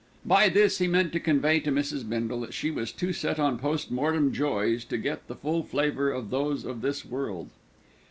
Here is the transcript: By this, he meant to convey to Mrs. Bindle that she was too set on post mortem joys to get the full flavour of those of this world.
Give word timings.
By 0.25 0.49
this, 0.49 0.79
he 0.79 0.87
meant 0.87 1.13
to 1.13 1.19
convey 1.19 1.59
to 1.59 1.71
Mrs. 1.71 2.09
Bindle 2.09 2.39
that 2.41 2.55
she 2.55 2.71
was 2.71 2.91
too 2.91 3.13
set 3.13 3.37
on 3.39 3.59
post 3.59 3.91
mortem 3.91 4.33
joys 4.33 4.83
to 4.85 4.97
get 4.97 5.27
the 5.27 5.35
full 5.35 5.61
flavour 5.61 6.09
of 6.09 6.31
those 6.31 6.65
of 6.65 6.81
this 6.81 7.05
world. 7.05 7.51